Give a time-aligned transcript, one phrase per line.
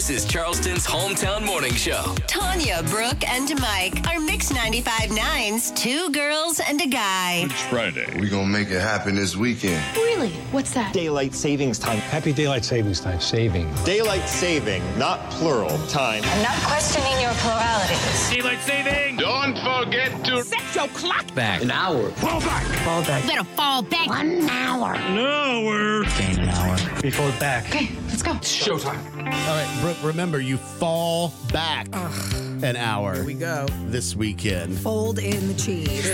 [0.00, 2.14] This is Charleston's hometown morning show.
[2.26, 7.42] Tanya, Brooke, and Mike are Mix 95.9's two girls and a guy.
[7.44, 8.06] It's Friday.
[8.18, 9.84] We're gonna make it happen this weekend.
[9.94, 10.30] Really?
[10.52, 10.94] What's that?
[10.94, 11.98] Daylight savings time.
[11.98, 13.20] Happy daylight savings time.
[13.20, 13.70] Saving.
[13.84, 16.22] Daylight saving, not plural, time.
[16.24, 18.30] I'm not questioning your pluralities.
[18.30, 19.18] Daylight saving.
[19.18, 21.60] Don't forget to Set your clock Back.
[21.60, 22.08] An hour.
[22.12, 22.64] Fall back.
[22.86, 24.08] Fall You better fall back.
[24.08, 24.94] One hour.
[25.14, 25.89] No, we're.
[26.18, 27.00] Gain an hour.
[27.00, 27.66] Before back.
[27.68, 28.32] Okay, let's go.
[28.32, 28.98] Showtime.
[29.16, 33.14] All right, Brooke, remember you fall back an hour.
[33.14, 33.66] Here we go.
[33.86, 34.78] This weekend.
[34.78, 36.10] Fold in the cheese.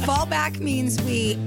[0.06, 1.38] fall back means we.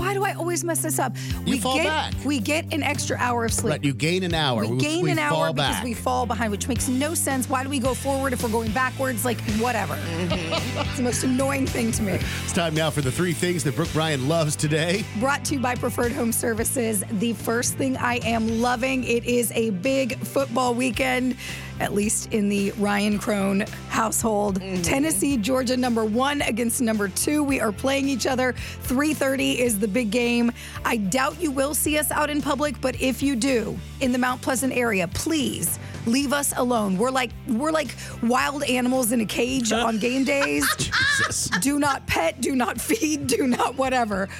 [0.00, 1.14] Why do I always mess this up?
[1.44, 2.14] You we fall get, back.
[2.24, 3.72] We get an extra hour of sleep.
[3.72, 4.66] Right, you gain an hour.
[4.66, 7.50] we gain we an hour because we fall behind, which makes no sense.
[7.50, 9.26] Why do we go forward if we're going backwards?
[9.26, 9.96] Like, whatever.
[9.96, 10.78] Mm-hmm.
[10.80, 12.12] it's the most annoying thing to me.
[12.14, 15.04] It's time now for the three things that Brooke Bryan loves today.
[15.18, 17.04] Brought to you by Preferred Home Services.
[17.12, 21.36] The first thing I am loving, it is a big football weekend,
[21.78, 23.66] at least in the Ryan Crone
[24.00, 24.60] household.
[24.60, 24.80] Mm-hmm.
[24.80, 27.44] Tennessee, Georgia, number one against number two.
[27.44, 28.54] We are playing each other.
[28.84, 30.52] 3:30 is the big game.
[30.86, 34.18] I doubt you will see us out in public, but if you do, in the
[34.18, 36.96] Mount Pleasant area, please leave us alone.
[36.96, 40.64] We're like we're like wild animals in a cage on game days.
[40.78, 41.50] Jesus.
[41.60, 44.30] do not pet, do not feed, do not whatever.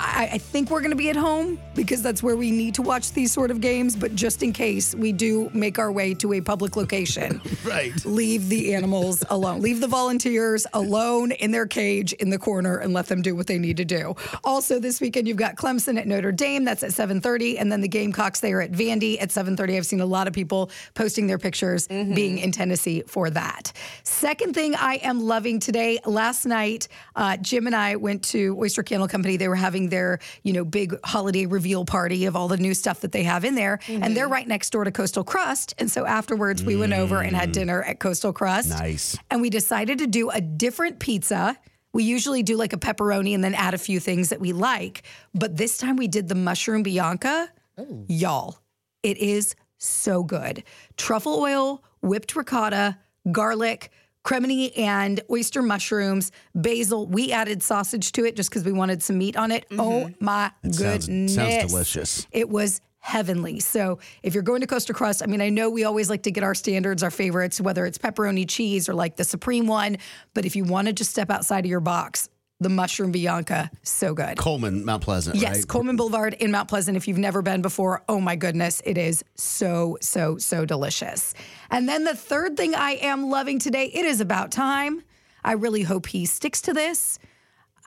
[0.00, 2.82] I, I think we're going to be at home because that's where we need to
[2.82, 3.96] watch these sort of games.
[3.96, 7.92] But just in case we do make our way to a public location, Right.
[8.04, 9.60] leave the animals alone.
[9.60, 13.46] Leave the volunteers alone in their cage in the corner and let them do what
[13.48, 14.14] they need to do.
[14.44, 16.64] Also, this weekend you've got Clemson at Notre Dame.
[16.64, 19.76] That's at 7:30, and then the Gamecocks they are at Vandy at 7:30.
[19.76, 23.72] I've seen a lot of people posting their pictures being in Tennessee for that.
[24.04, 25.98] Second thing I am loving today.
[26.06, 29.36] Last night, uh, Jim and I went to Oyster Candle Company.
[29.36, 33.00] They were having their you know big holiday reveal party of all the new stuff
[33.00, 34.14] that they have in there, and mm-hmm.
[34.14, 35.74] they're right next door to Coastal Crust.
[35.78, 37.54] And so afterwards, we went over and had mm.
[37.54, 38.70] dinner at Coastal Crust.
[38.70, 39.16] Nice.
[39.30, 41.56] And we decided to do a different pizza.
[41.92, 45.02] We usually do like a pepperoni and then add a few things that we like.
[45.34, 47.50] But this time we did the mushroom Bianca.
[47.76, 48.04] Oh.
[48.08, 48.58] Y'all,
[49.02, 50.64] it is so good.
[50.96, 52.98] Truffle oil, whipped ricotta,
[53.30, 53.90] garlic,
[54.28, 57.06] cremini and oyster mushrooms, basil.
[57.06, 59.64] We added sausage to it just because we wanted some meat on it.
[59.70, 59.80] Mm-hmm.
[59.80, 61.34] Oh my It sounds- goodness.
[61.34, 62.26] sounds delicious.
[62.30, 63.58] It was heavenly.
[63.60, 66.30] So if you're going to Coastal Crust, I mean, I know we always like to
[66.30, 69.96] get our standards, our favorites, whether it's pepperoni cheese or like the supreme one.
[70.34, 72.28] But if you want to just step outside of your box,
[72.60, 74.36] the mushroom Bianca, so good.
[74.36, 75.68] Coleman, Mount Pleasant, Yes, right?
[75.68, 76.96] Coleman Boulevard in Mount Pleasant.
[76.96, 81.34] If you've never been before, oh my goodness, it is so, so, so delicious.
[81.70, 85.02] And then the third thing I am loving today, it is about time.
[85.44, 87.18] I really hope he sticks to this.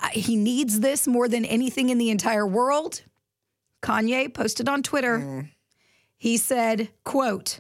[0.01, 3.01] Uh, he needs this more than anything in the entire world.
[3.81, 5.19] Kanye posted on Twitter.
[5.19, 5.39] Hmm.
[6.17, 7.59] He said, quote,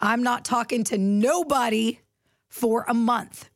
[0.00, 2.00] I'm not talking to nobody
[2.48, 3.50] for a month.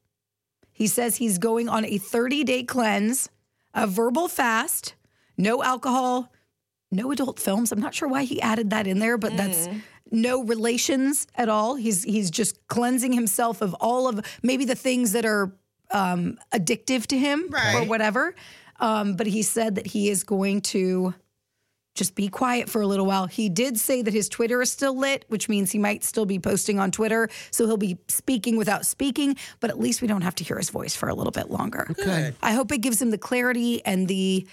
[0.80, 3.28] He says he's going on a 30 day cleanse,
[3.74, 4.94] a verbal fast,
[5.36, 6.32] no alcohol,
[6.90, 7.70] no adult films.
[7.70, 9.66] I'm not sure why he added that in there, but that's
[10.10, 11.74] no relations at all.
[11.74, 15.54] He's he's just cleansing himself of all of maybe the things that are
[15.90, 18.34] um, addictive to him or whatever.
[18.78, 21.12] Um, but he said that he is going to
[22.00, 23.26] just be quiet for a little while.
[23.26, 26.38] He did say that his Twitter is still lit, which means he might still be
[26.38, 27.28] posting on Twitter.
[27.50, 30.70] So he'll be speaking without speaking, but at least we don't have to hear his
[30.70, 31.86] voice for a little bit longer.
[31.90, 32.32] Okay.
[32.42, 34.46] I hope it gives him the clarity and the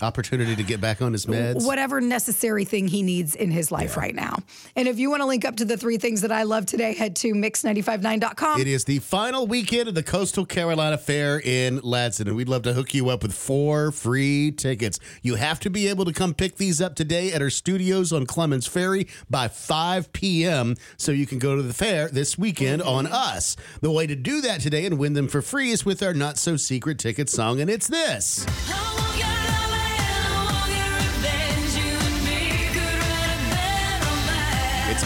[0.00, 1.66] Opportunity to get back on his meds.
[1.66, 4.36] whatever necessary thing he needs in his life right now.
[4.76, 6.94] And if you want to link up to the three things that I love today,
[6.94, 8.60] head to mix959.com.
[8.60, 12.62] It is the final weekend of the Coastal Carolina Fair in Ladson, and we'd love
[12.62, 15.00] to hook you up with four free tickets.
[15.22, 18.24] You have to be able to come pick these up today at our studios on
[18.24, 20.76] Clements Ferry by 5 p.m.
[20.96, 23.56] so you can go to the fair this weekend on us.
[23.80, 26.38] The way to do that today and win them for free is with our not
[26.38, 28.46] so secret ticket song, and it's this.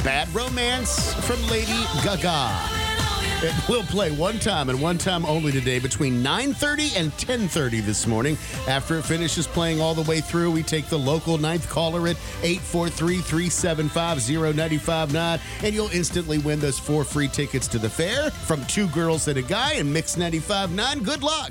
[0.04, 2.50] Bad Romance from Lady Gaga.
[3.44, 8.04] It will play one time and one time only today between 9:30 and 10:30 this
[8.06, 8.36] morning.
[8.66, 12.16] After it finishes playing all the way through, we take the local ninth caller at
[12.42, 19.28] 843-375-0959 and you'll instantly win those four free tickets to the fair from two girls
[19.28, 21.04] and a guy and Mix 95.9.
[21.04, 21.38] Good luck.